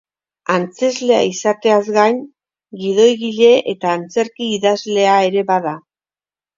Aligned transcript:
Antzezlea 0.53 1.19
izateaz 1.31 1.83
gain, 1.99 2.19
gidoigile 2.87 3.55
eta 3.77 3.95
antzerki-idazlea 4.01 5.17
ere 5.31 5.49
bada. 5.57 5.81